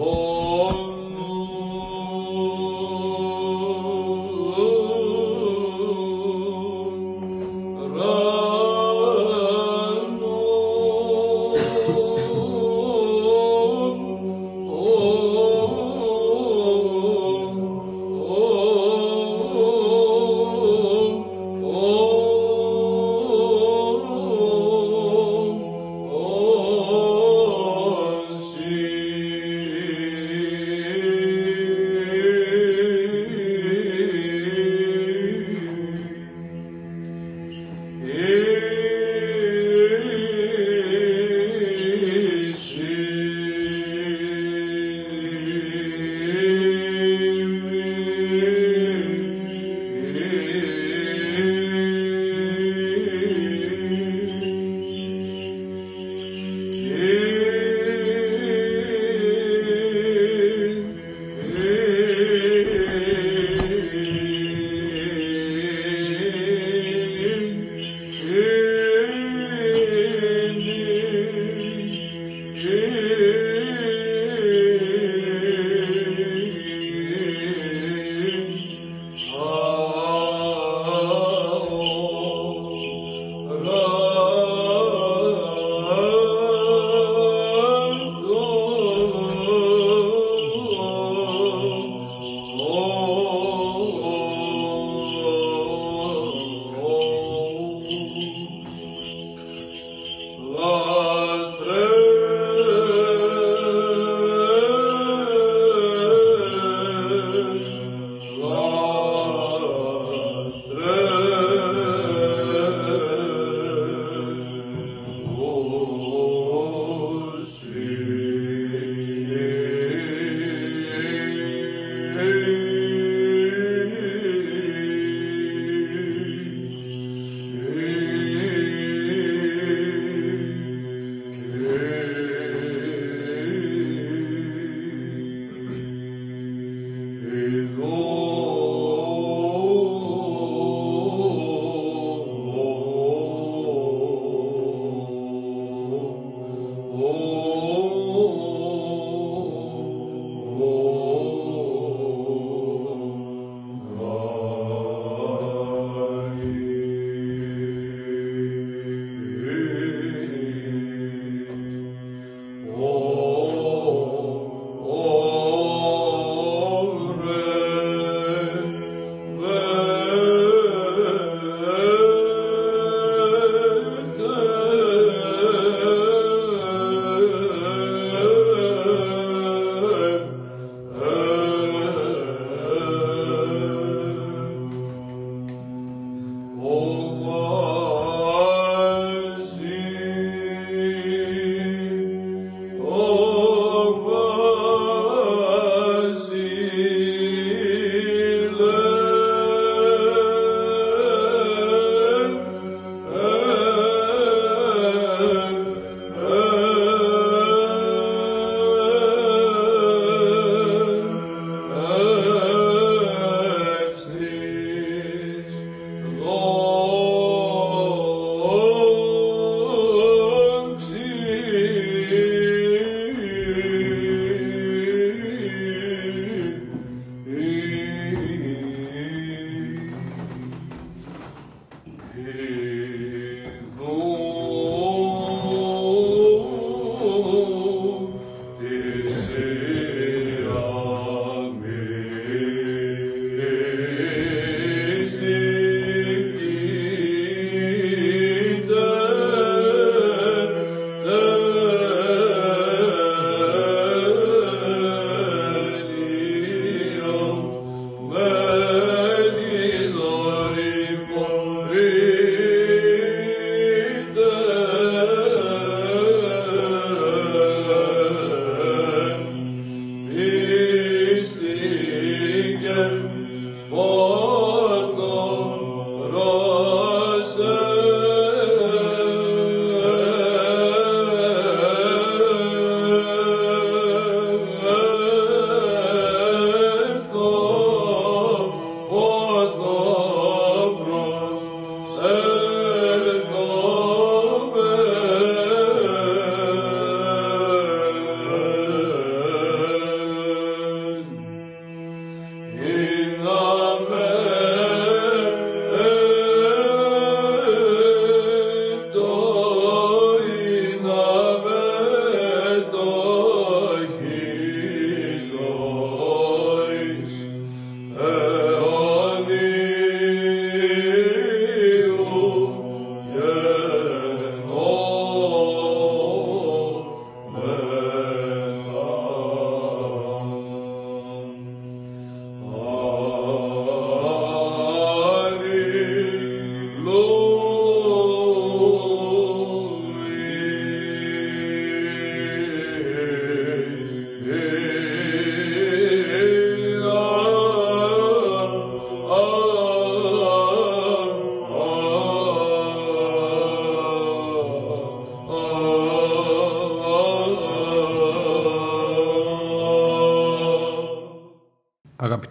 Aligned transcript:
Lord. 0.00 0.29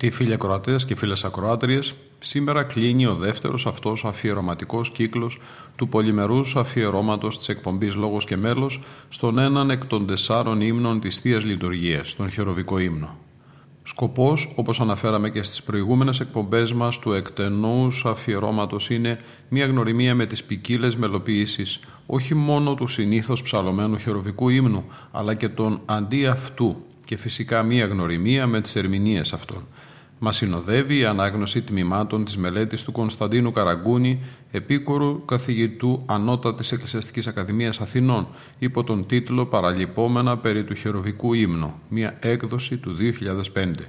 Αγαπητοί 0.10 0.26
φίλοι 0.26 0.38
ακροατές 0.44 0.86
και 0.86 0.96
φίλες 0.96 1.24
ακροάτριες, 1.24 1.96
σήμερα 2.20 2.64
κλείνει 2.64 3.06
ο 3.06 3.16
δεύτερος 3.16 3.66
αυτός 3.66 4.06
αφιερωματικός 4.06 4.92
κύκλος 4.92 5.40
του 5.76 5.88
πολυμερούς 5.90 6.56
αφιερώματος 6.56 7.38
της 7.38 7.50
εκπομπής 7.50 7.96
Λόγος 7.96 8.26
και 8.26 8.38
Μέλος 8.38 8.80
στον 9.10 9.38
έναν 9.38 9.70
εκ 9.70 9.86
των 9.86 10.08
τεσσάρων 10.08 10.62
ύμνων 10.62 11.00
της 11.00 11.18
Θείας 11.18 11.44
Λειτουργίας, 11.44 12.16
τον 12.16 12.30
χειροβικό 12.32 12.80
ύμνο. 12.80 13.18
Σκοπός, 13.84 14.54
όπως 14.56 14.82
αναφέραμε 14.82 15.30
και 15.30 15.44
στις 15.44 15.64
προηγούμενες 15.64 16.20
εκπομπές 16.20 16.74
μας 16.74 17.00
του 17.00 17.14
εκτενούς 17.14 18.06
αφιερώματος 18.06 18.90
είναι 18.90 19.20
μια 19.50 19.66
γνωριμία 19.66 20.16
με 20.16 20.26
τις 20.26 20.44
ποικίλες 20.44 20.96
μελοποιήσεις 20.96 21.80
όχι 22.06 22.36
μόνο 22.36 22.76
του 22.76 22.88
συνήθως 22.88 23.42
ψαλωμένου 23.42 23.98
χειροβικού 23.98 24.50
ύμνου, 24.50 24.84
αλλά 25.12 25.34
και 25.34 25.50
των 25.50 25.82
αντί 25.86 26.26
αυτού 26.26 26.84
και 27.06 27.18
φυσικά 27.18 27.64
μία 27.64 27.86
γνωριμία 27.86 28.48
με 28.48 28.62
τις 28.62 28.76
ερμηνείες 28.76 29.34
αυτών. 29.34 29.64
Μας 30.22 30.36
συνοδεύει 30.36 30.98
η 30.98 31.06
ανάγνωση 31.06 31.62
τμήματων 31.62 32.26
της 32.26 32.38
μελέτης 32.38 32.84
του 32.84 32.92
Κωνσταντίνου 32.92 33.52
Καραγκούνη, 33.52 34.24
επίκορου 34.52 35.26
καθηγητού 35.26 36.04
Ανώτατης 36.06 36.72
Εκκλησιαστικής 36.72 37.28
Ακαδημίας 37.28 37.82
Αθηνών, 37.82 38.28
υπό 38.60 38.84
τον 38.84 39.06
τίτλο 39.06 39.46
«Παραλυπόμενα 39.46 40.38
περί 40.38 40.64
του 40.64 40.76
χεροβικού 40.76 41.34
ύμνου», 41.34 41.74
μια 41.90 42.18
έκδοση 42.20 42.78
του 42.78 42.96
2005. 43.54 43.88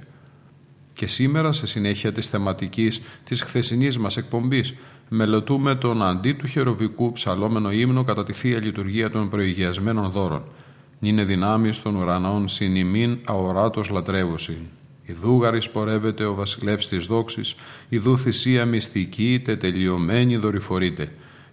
Και 0.93 1.05
σήμερα, 1.05 1.51
σε 1.51 1.67
συνέχεια 1.67 2.11
της 2.11 2.27
θεματικής 2.27 3.01
της 3.23 3.41
χθεσινής 3.41 3.97
μας 3.97 4.17
εκπομπής, 4.17 4.75
μελετούμε 5.09 5.75
τον 5.75 6.03
αντί 6.03 6.33
του 6.33 6.47
χεροβικού 6.47 7.11
ψαλόμενο 7.11 7.71
ύμνο 7.71 8.03
κατά 8.03 8.23
τη 8.23 8.33
Θεία 8.33 8.59
Λειτουργία 8.59 9.09
των 9.09 9.29
προηγιασμένων 9.29 10.11
δώρων. 10.11 10.43
Είναι 10.99 11.23
δυνάμεις 11.23 11.81
των 11.81 11.95
ουρανών 11.95 12.47
συνημήν 12.47 13.19
αοράτος 13.25 13.89
λατρεύουσιν. 13.89 14.57
Ιδού 15.05 15.41
γαρισπορεύεται 15.41 16.25
ο 16.25 16.33
βασιλεύς 16.33 16.87
της 16.87 17.05
δόξης, 17.05 17.55
ιδού 17.89 18.17
θυσία 18.17 18.65
μυστική 18.65 19.33
είτε 19.33 19.55
τελειωμένη 19.55 20.37
δορυφορείται. 20.37 21.11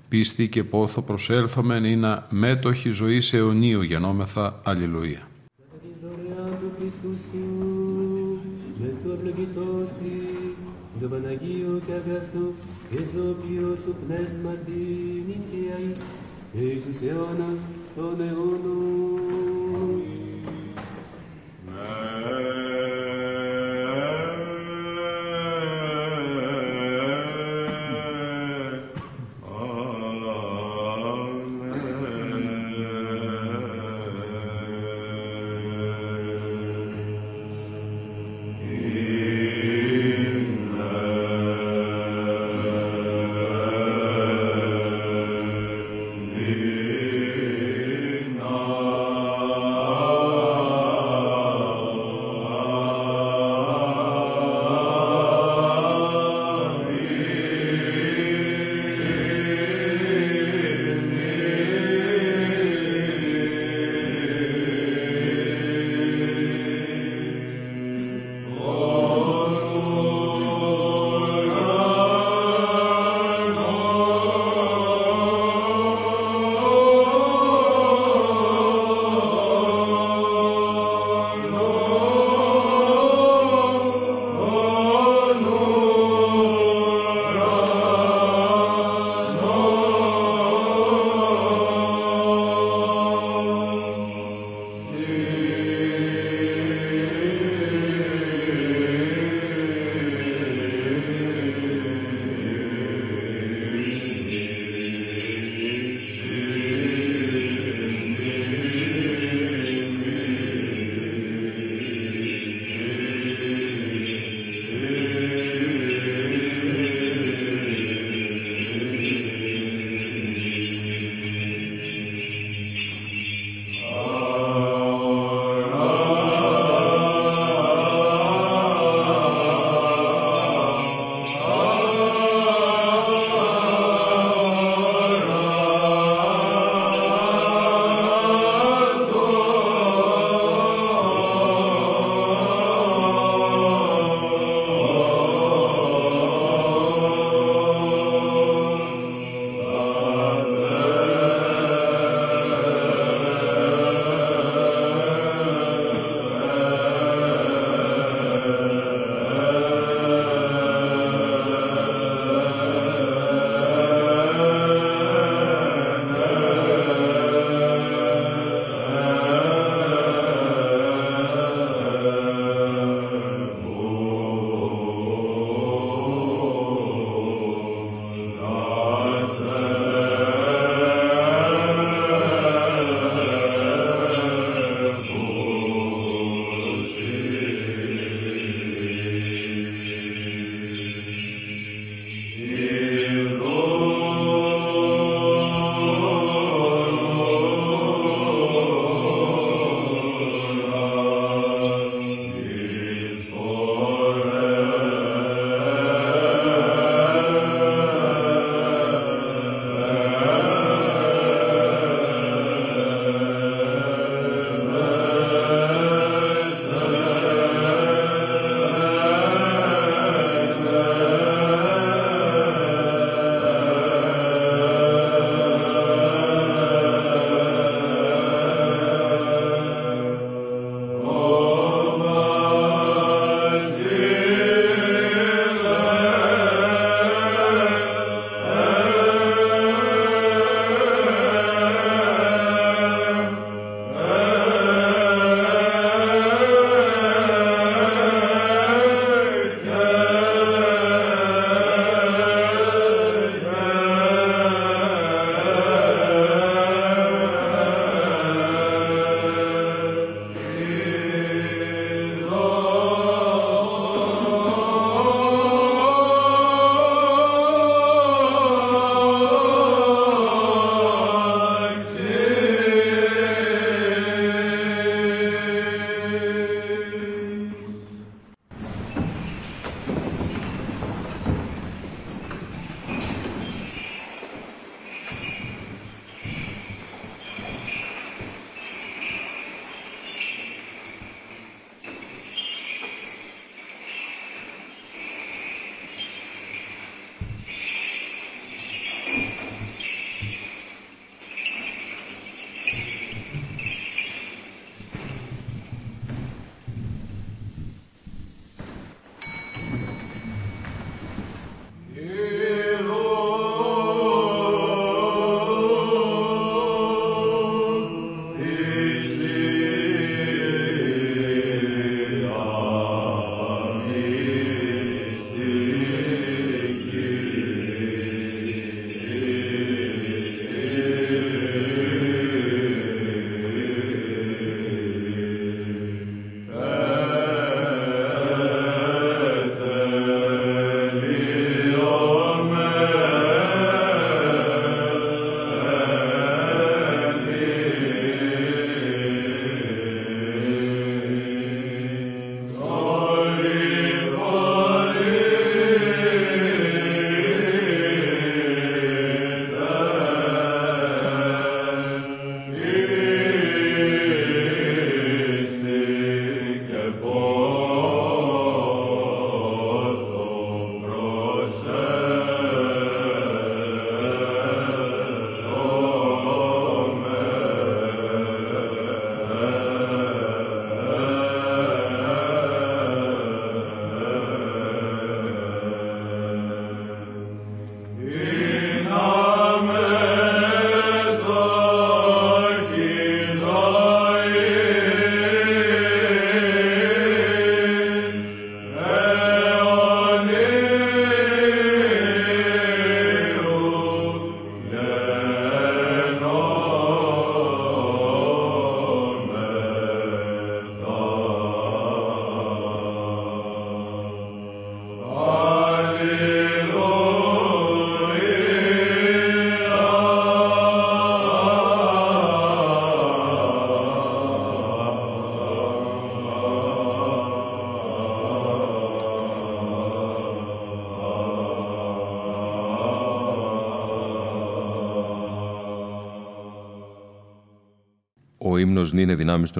Πίστη 0.09 0.49
και 0.49 0.64
πόθο 0.64 1.02
προσέλθομεν 1.02 1.85
είναι 1.85 2.23
μέτοχη 2.31 2.90
ζωή 2.90 3.23
αιωνίου 3.33 3.83
γενόμεθα. 3.83 4.61
Αλληλουία. 4.64 5.28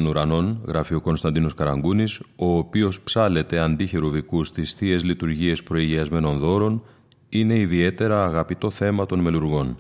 Ουρανών», 0.07 0.61
γράφει 0.67 0.95
ο 0.95 1.01
Κωνσταντίνος 1.01 1.55
Καραγκούνης, 1.55 2.21
ο 2.37 2.57
οποίος 2.57 3.01
ψάλεται 3.01 3.59
αντί 3.59 3.87
χερουβικού 3.87 4.45
στις 4.45 4.73
θείες 4.73 5.05
λειτουργίες 5.05 5.63
προηγιασμένων 5.63 6.39
δώρων, 6.39 6.83
είναι 7.29 7.59
ιδιαίτερα 7.59 8.25
αγαπητό 8.25 8.71
θέμα 8.71 9.07
των 9.07 9.21
μελουργών. 9.21 9.77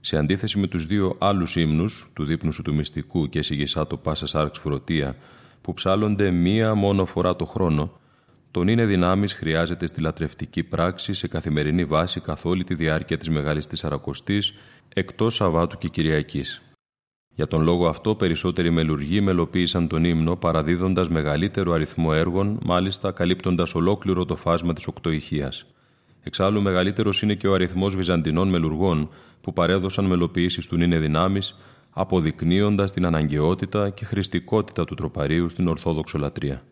Σε 0.00 0.16
αντίθεση 0.16 0.58
με 0.58 0.66
τους 0.66 0.86
δύο 0.86 1.16
άλλους 1.18 1.56
ύμνους, 1.56 2.10
του 2.12 2.24
δείπνου 2.24 2.52
σου 2.52 2.62
του 2.62 2.74
μυστικού 2.74 3.28
και 3.28 3.40
το 3.88 3.96
πάσα 3.96 4.38
άρξ 4.38 4.58
φρωτία, 4.58 5.16
που 5.60 5.74
ψάλλονται 5.74 6.30
μία 6.30 6.74
μόνο 6.74 7.06
φορά 7.06 7.36
το 7.36 7.44
χρόνο, 7.44 8.00
τον 8.50 8.68
είναι 8.68 8.86
δυνάμεις 8.86 9.32
χρειάζεται 9.32 9.86
στη 9.86 10.00
λατρευτική 10.00 10.62
πράξη 10.62 11.12
σε 11.12 11.28
καθημερινή 11.28 11.84
βάση 11.84 12.20
καθ' 12.20 12.44
όλη 12.44 12.64
τη 12.64 12.74
διάρκεια 12.74 13.18
της 13.18 13.30
Μεγάλης 13.30 13.66
Τεσσαρακοστής, 13.66 14.54
εκτός 14.94 15.34
Σαββάτου 15.34 15.78
και 15.78 15.88
Κυριακής. 15.88 16.71
Για 17.42 17.50
τον 17.50 17.62
λόγο 17.62 17.86
αυτό, 17.86 18.14
περισσότεροι 18.14 18.70
μελουργοί 18.70 19.20
μελοποίησαν 19.20 19.88
τον 19.88 20.04
ύμνο 20.04 20.36
παραδίδοντας 20.36 21.08
μεγαλύτερο 21.08 21.72
αριθμό 21.72 22.10
έργων, 22.12 22.58
μάλιστα 22.64 23.12
καλύπτοντας 23.12 23.74
ολόκληρο 23.74 24.24
το 24.24 24.36
φάσμα 24.36 24.72
της 24.72 24.86
οκτωηχίας. 24.86 25.66
Εξάλλου, 26.22 26.62
μεγαλύτερος 26.62 27.22
είναι 27.22 27.34
και 27.34 27.48
ο 27.48 27.54
αριθμός 27.54 27.96
βυζαντινών 27.96 28.48
μελουργών 28.48 29.08
που 29.40 29.52
παρέδωσαν 29.52 30.04
μελοποιήσεις 30.04 30.66
του 30.66 30.76
Νίνε 30.76 30.98
Δυνάμεις, 30.98 31.58
αποδεικνύοντας 31.90 32.92
την 32.92 33.06
αναγκαιότητα 33.06 33.90
και 33.90 34.04
χρηστικότητα 34.04 34.84
του 34.84 34.94
τροπαρίου 34.94 35.48
στην 35.48 35.68
Ορθόδοξο 35.68 36.18
λατρεία. 36.18 36.62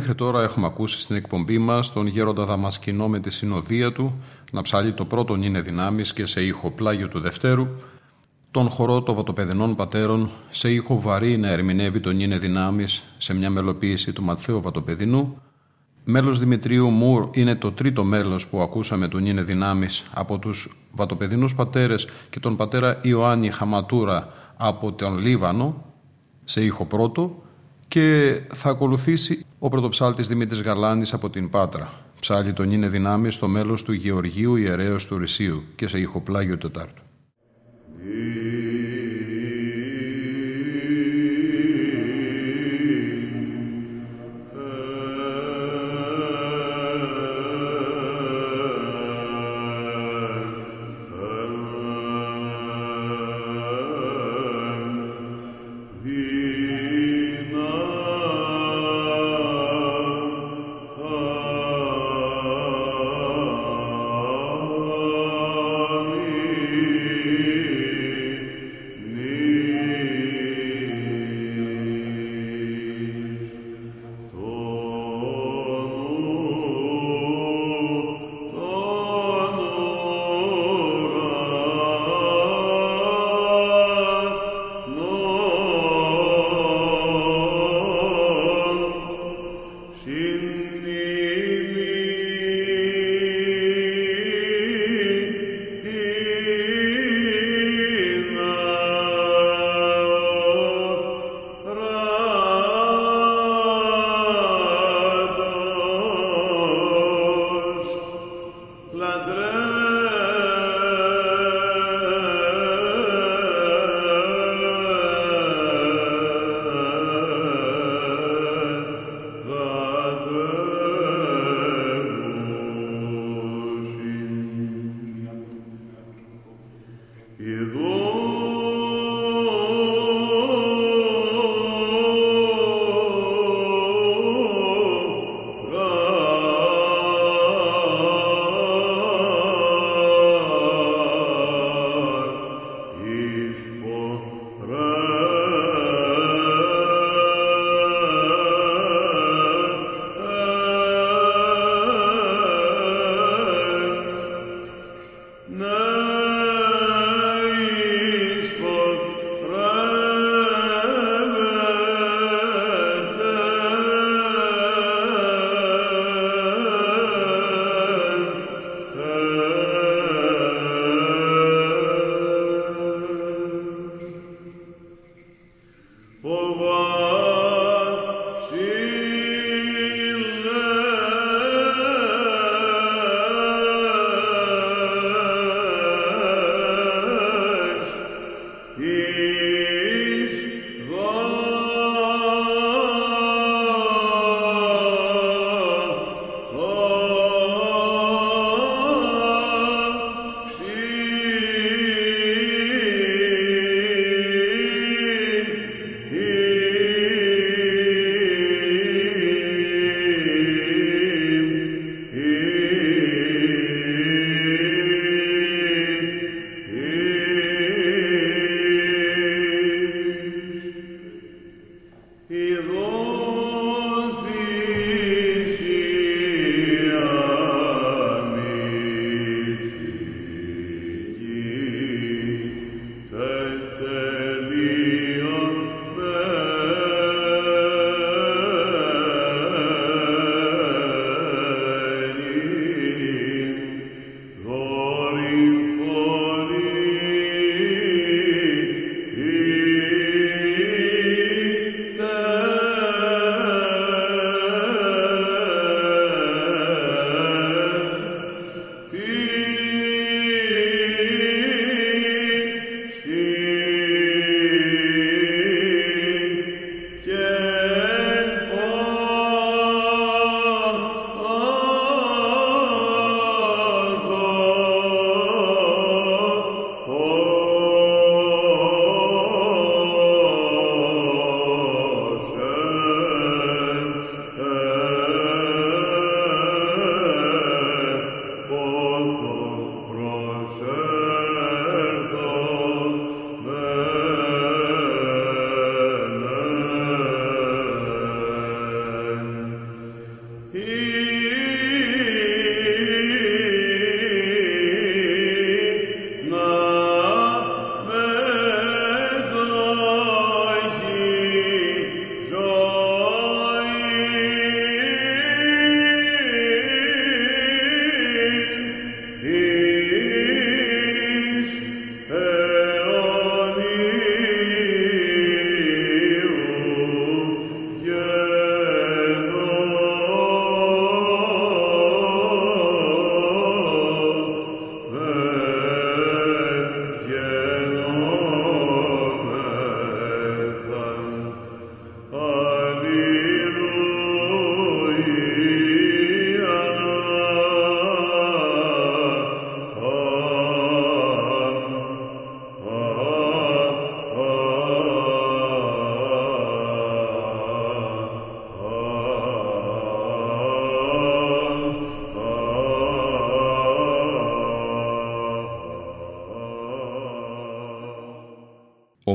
Μέχρι 0.00 0.14
τώρα 0.14 0.42
έχουμε 0.42 0.66
ακούσει 0.66 1.00
στην 1.00 1.16
εκπομπή 1.16 1.58
μας 1.58 1.92
τον 1.92 2.06
γέροντα 2.06 2.44
Δαμασκηνό 2.44 3.08
με 3.08 3.20
τη 3.20 3.30
συνοδεία 3.30 3.92
του 3.92 4.22
να 4.52 4.62
ψάλει 4.62 4.92
το 4.92 5.04
πρώτο 5.04 5.34
είναι 5.34 5.60
δυνάμεις 5.60 6.12
και 6.12 6.26
σε 6.26 6.42
ήχο 6.44 6.70
πλάγιο 6.70 7.08
του 7.08 7.20
Δευτέρου, 7.20 7.66
τον 8.50 8.68
χορό 8.68 9.02
των 9.02 9.14
Βατοπεδενών 9.14 9.76
Πατέρων 9.76 10.30
σε 10.50 10.72
ήχο 10.72 11.00
βαρύ 11.00 11.36
να 11.36 11.48
ερμηνεύει 11.48 12.00
τον 12.00 12.20
είναι 12.20 12.38
δυνάμεις 12.38 13.04
σε 13.18 13.34
μια 13.34 13.50
μελοποίηση 13.50 14.12
του 14.12 14.22
Ματθαίου 14.22 14.60
Βατοπεδινού. 14.60 15.42
Μέλος 16.04 16.38
Δημητρίου 16.38 16.90
Μουρ 16.90 17.28
είναι 17.32 17.54
το 17.54 17.72
τρίτο 17.72 18.04
μέλος 18.04 18.46
που 18.46 18.60
ακούσαμε 18.60 19.08
τον 19.08 19.26
είναι 19.26 19.42
δυνάμεις 19.42 20.02
από 20.14 20.38
τους 20.38 20.76
Βατοπεδινούς 20.92 21.54
πατέρες 21.54 22.08
και 22.30 22.40
τον 22.40 22.56
πατέρα 22.56 22.98
Ιωάννη 23.02 23.50
Χαματούρα 23.50 24.32
από 24.56 24.92
τον 24.92 25.18
Λίβανο 25.18 25.84
σε 26.44 26.64
ήχο 26.64 26.84
πρώτο 26.84 27.42
και 27.88 28.40
θα 28.52 28.70
ακολουθήσει 28.70 29.44
ο 29.62 29.68
πρωτοψάλτης 29.68 30.28
Δημήτρης 30.28 30.62
Γαλάνης 30.62 31.12
από 31.12 31.30
την 31.30 31.50
Πάτρα. 31.50 31.92
Ψάλει 32.20 32.52
τον 32.52 32.70
είναι 32.70 32.88
δυνάμεις 32.88 33.34
στο 33.34 33.48
μέλος 33.48 33.82
του 33.82 33.92
Γεωργίου 33.92 34.56
Ιερέως 34.56 35.06
του 35.06 35.18
Ρησίου 35.18 35.62
και 35.76 35.88
σε 35.88 35.98
ηχοπλάγιο 35.98 36.58
Τετάρτου. 36.58 37.02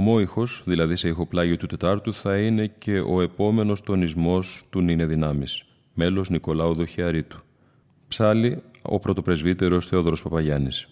Ομόηχος, 0.07 0.61
δηλαδή 0.65 0.95
σε 0.95 1.07
ηχοπλάγιο 1.07 1.57
του 1.57 1.67
Τετάρτου, 1.67 2.13
θα 2.13 2.37
είναι 2.37 2.67
και 2.77 2.99
ο 2.99 3.21
επόμενος 3.21 3.81
τονισμός 3.81 4.65
του 4.69 4.81
Νίνε 4.81 5.05
Δυνάμεις, 5.05 5.63
μέλος 5.93 6.29
Νικολάου 6.29 6.73
Δοχιαρίτου. 6.73 7.43
Ψάλι, 8.07 8.61
ο 8.81 8.99
πρωτοπρεσβύτερος 8.99 9.87
Θεόδωρος 9.87 10.23
Παπαγιάννης. 10.23 10.87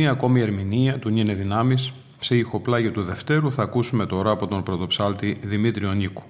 Μία 0.00 0.10
ακόμη 0.10 0.40
ερμηνεία 0.40 0.98
του 0.98 1.10
Νίνε 1.10 1.34
Δυνάμεις 1.34 1.92
σε 2.20 2.36
ηχοπλάγιο 2.36 2.90
του 2.90 3.02
Δευτέρου 3.02 3.52
θα 3.52 3.62
ακούσουμε 3.62 4.06
τώρα 4.06 4.30
από 4.30 4.46
τον 4.46 4.62
πρωτοψάλτη 4.62 5.36
Δημήτριο 5.42 5.92
Νίκου. 5.92 6.22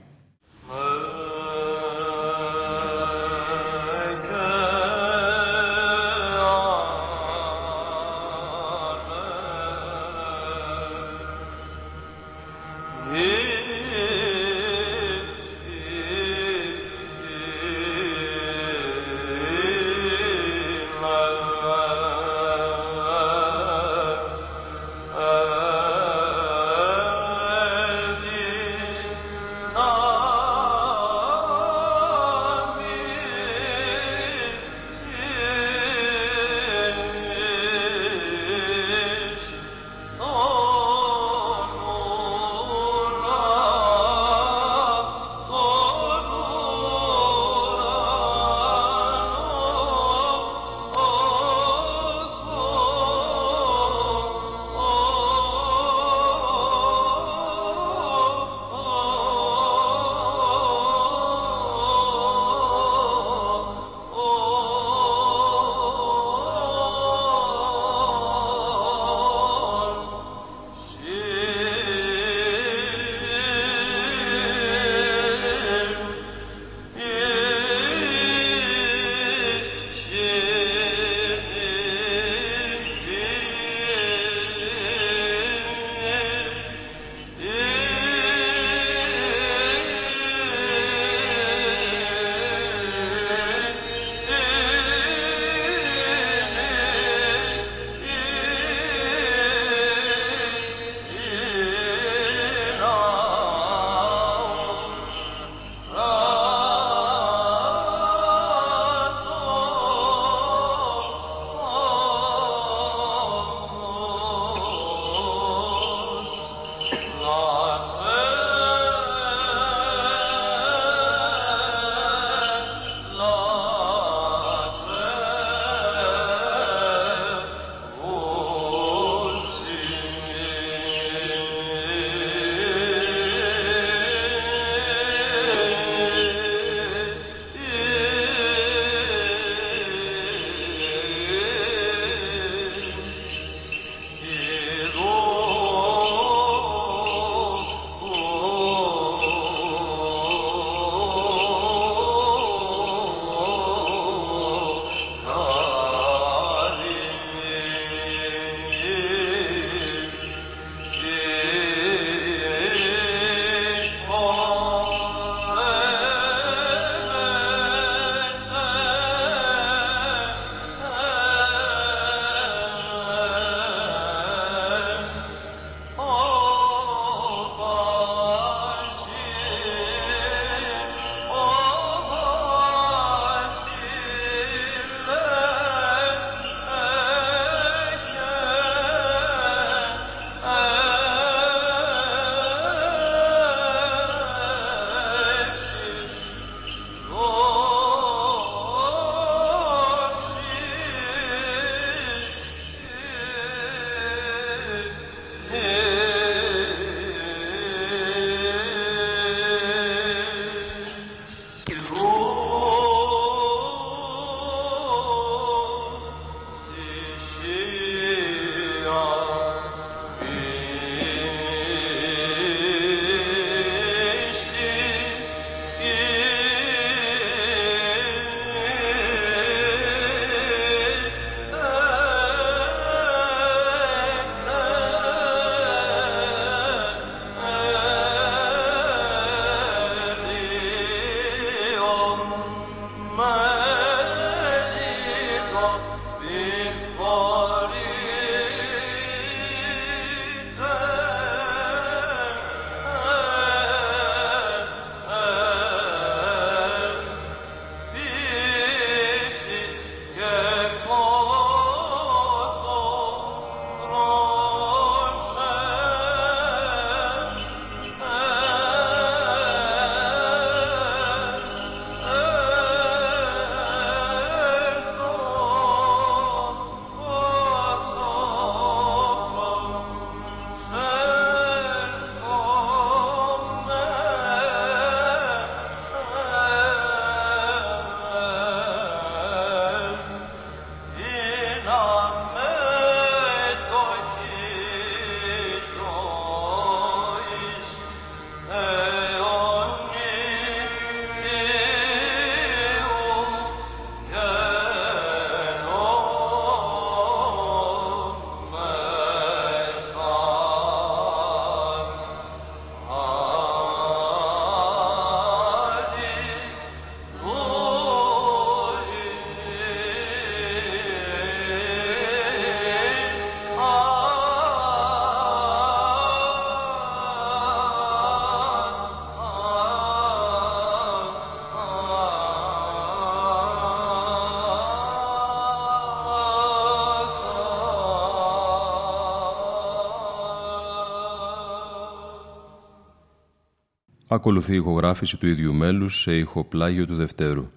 Ακολουθεί 344.19 344.53
η 344.53 344.57
ηχογράφηση 344.57 345.17
του 345.17 345.27
ίδιου 345.27 345.55
μέλους 345.55 346.01
σε 346.01 346.17
ηχοπλάγιο 346.17 346.87
του 346.87 346.95
Δευτέρου. 346.95 347.51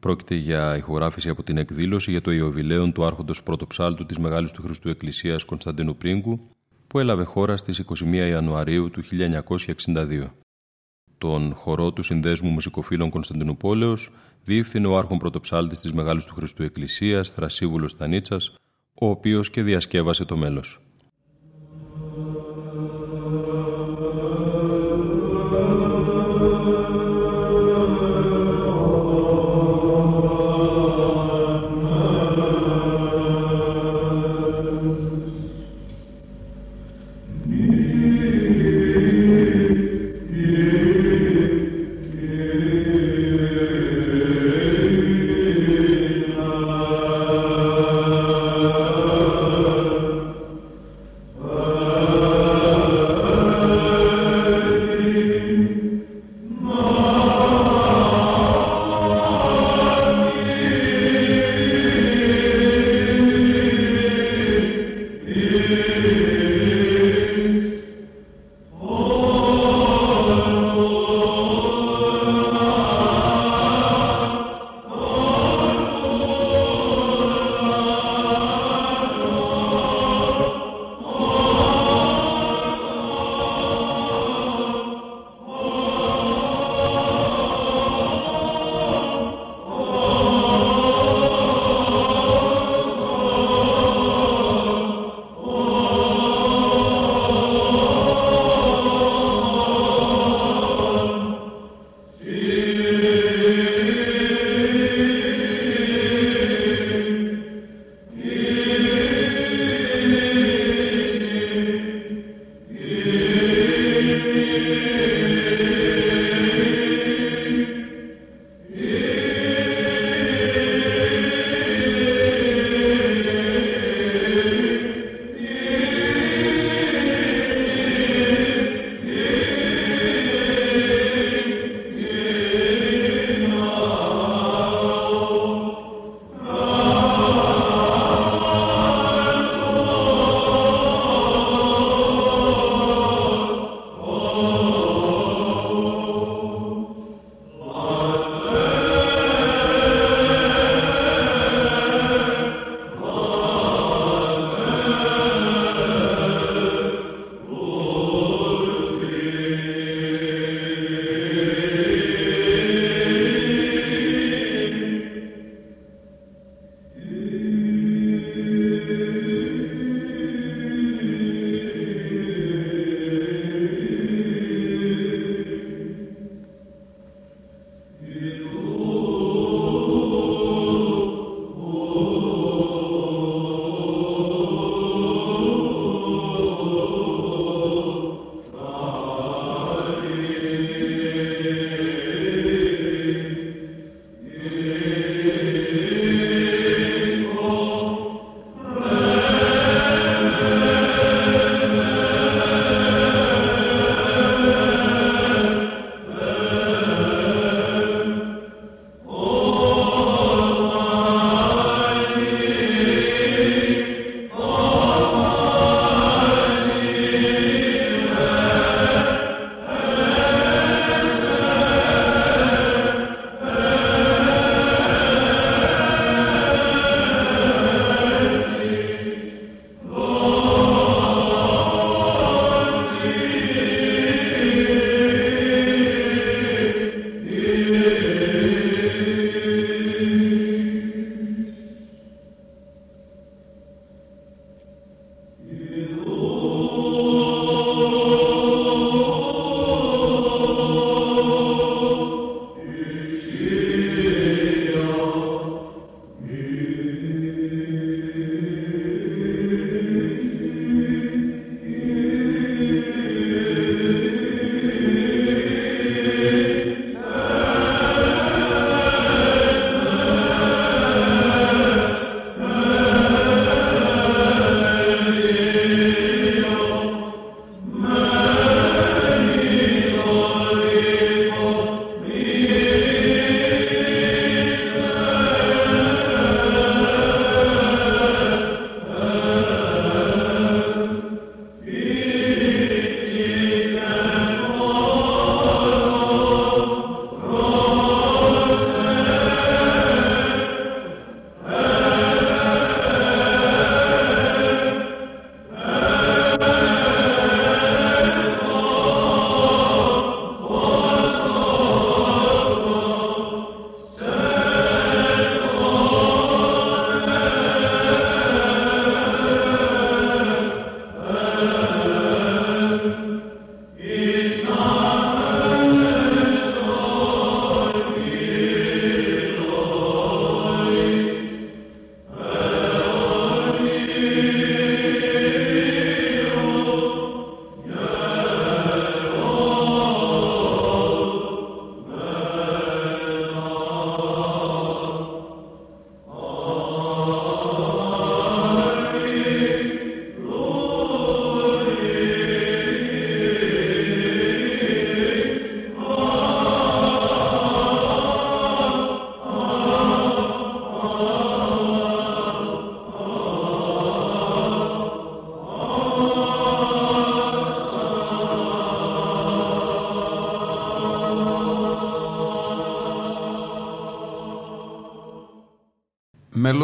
Πρόκειται 0.00 0.34
για 0.34 0.76
ηχογράφηση 0.76 1.28
από 1.28 1.42
την 1.42 1.56
εκδήλωση 1.56 2.10
για 2.10 2.20
το 2.20 2.30
Ιωβιλέον 2.30 2.92
του 2.92 3.04
Άρχοντος 3.04 3.42
Πρωτοψάλτου 3.42 4.06
της 4.06 4.18
Μεγάλης 4.18 4.50
του 4.50 4.62
Χριστού 4.62 4.88
Εκκλησίας 4.88 5.44
Κωνσταντίνου 5.44 5.96
Πρίγκου 5.96 6.48
που 6.86 6.98
έλαβε 6.98 7.24
χώρα 7.24 7.56
στις 7.56 7.82
21 7.86 8.14
Ιανουαρίου 8.14 8.90
του 8.90 9.02
1962. 9.84 10.30
Τον 11.18 11.54
χορό 11.54 11.92
του 11.92 12.02
Συνδέσμου 12.02 12.50
Μουσικοφίλων 12.50 13.10
Κωνσταντινούπολεως 13.10 14.10
διεύθυνε 14.44 14.86
ο 14.86 14.98
Άρχον 14.98 15.18
Πρωτοψάλτης 15.18 15.80
της 15.80 15.92
Μεγάλης 15.92 16.24
του 16.24 16.34
Χριστού 16.34 16.62
Εκκλησίας 16.62 17.30
Θρασίβουλος 17.30 17.90
Στανίτσας, 17.90 18.54
ο 18.94 19.08
οποίος 19.08 19.50
και 19.50 19.62
διασκεύασε 19.62 20.24
το 20.24 20.36
μέλος. 20.36 20.80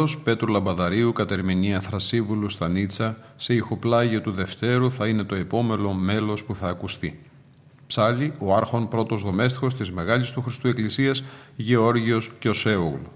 Μέλος 0.05 0.23
Πέτρου 0.23 0.51
Λαμπαδαρίου, 0.51 1.11
Κατερμηνία 1.11 1.79
Θρασίβουλου 1.79 2.49
στα 2.49 2.69
Νίτσα, 2.69 3.17
σε 3.35 3.53
ηχοπλάγιο 3.53 4.21
του 4.21 4.31
Δευτέρου 4.31 4.91
θα 4.91 5.07
είναι 5.07 5.23
το 5.23 5.35
επόμενο 5.35 5.93
μέλος 5.93 6.43
που 6.43 6.55
θα 6.55 6.67
ακουστεί. 6.67 7.19
Ψάλι, 7.87 8.33
ο 8.39 8.55
άρχον 8.55 8.87
πρώτος 8.87 9.21
δομέστιχος 9.21 9.75
της 9.75 9.91
Μεγάλης 9.91 10.31
του 10.31 10.41
Χριστού 10.41 10.67
Εκκλησίας, 10.67 11.23
Γεώργιος 11.55 12.31
Κιωσέογλου. 12.39 13.11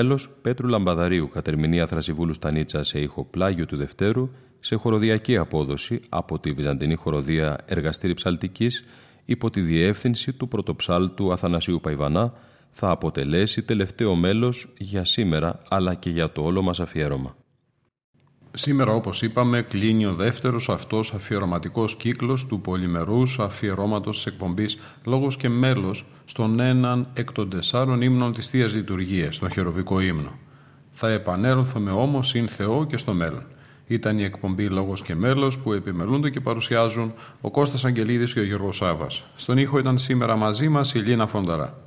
Στο 0.00 0.08
ίδιο 0.08 0.18
μέλος, 0.18 0.40
Πέτρου 0.42 0.68
Λαμπαδαρίου, 0.68 1.28
κατερμηνία 1.28 1.86
Θρασιβούλου 1.86 2.32
Στανίτσα 2.32 2.84
σε 2.84 3.00
ήχο 3.00 3.24
πλάγιο 3.24 3.66
του 3.66 3.76
Δευτέρου, 3.76 4.30
σε 4.60 4.76
χοροδιακή 4.76 5.36
απόδοση 5.36 6.00
από 6.08 6.38
τη 6.38 6.52
Βυζαντινή 6.52 6.94
Χοροδία 6.94 7.58
Εργαστήρι 7.66 8.14
Ψαλτικής 8.14 8.84
υπό 9.24 9.50
τη 9.50 9.60
διεύθυνση 9.60 10.32
του 10.32 10.48
πρωτοψάλτου 10.48 11.32
Αθανασίου 11.32 11.80
Παϊβανά 11.80 12.32
θα 12.70 12.90
αποτελέσει 12.90 13.62
τελευταίο 13.62 14.14
μέλος 14.14 14.68
για 14.78 15.04
σήμερα 15.04 15.62
αλλά 15.68 15.94
και 15.94 16.10
για 16.10 16.30
το 16.32 16.42
όλο 16.42 16.62
μας 16.62 16.80
αφιέρωμα. 16.80 17.36
Σήμερα, 18.52 18.92
όπως 18.92 19.22
είπαμε, 19.22 19.62
κλείνει 19.62 20.06
ο 20.06 20.14
δεύτερος 20.14 20.68
αυτός 20.68 21.14
αφιερωματικός 21.14 21.96
κύκλος 21.96 22.46
του 22.46 22.60
πολυμερούς 22.60 23.38
αφιερώματος 23.38 24.16
της 24.16 24.26
εκπομπής 24.26 24.78
«Λόγος 25.04 25.36
και 25.36 25.48
μέλος» 25.48 26.04
στον 26.24 26.60
έναν 26.60 27.08
εκ 27.14 27.32
των 27.32 27.50
τεσσάρων 27.50 28.02
ύμνων 28.02 28.32
της 28.32 28.48
Θείας 28.48 28.74
Λειτουργίας, 28.74 29.38
τον 29.38 29.50
χεροβικό 29.50 30.00
ύμνο. 30.00 30.38
Θα 30.90 31.10
επανέλθουμε 31.10 31.90
όμως 31.90 32.28
συν 32.28 32.48
Θεό 32.48 32.86
και 32.86 32.96
στο 32.96 33.12
μέλλον. 33.12 33.44
Ήταν 33.86 34.18
η 34.18 34.24
εκπομπή 34.24 34.68
«Λόγος 34.68 35.02
και 35.02 35.14
μέλος» 35.14 35.58
που 35.58 35.72
επιμελούνται 35.72 36.30
και 36.30 36.40
παρουσιάζουν 36.40 37.12
ο 37.40 37.50
Κώστας 37.50 37.84
Αγγελίδης 37.84 38.32
και 38.32 38.40
ο 38.40 38.44
Γιώργος 38.44 38.76
Σάβας. 38.76 39.24
Στον 39.34 39.58
ήχο 39.58 39.78
ήταν 39.78 39.98
σήμερα 39.98 40.36
μαζί 40.36 40.68
μας 40.68 40.94
η 40.94 40.98
Λίνα 40.98 41.26
Φονταρά. 41.26 41.78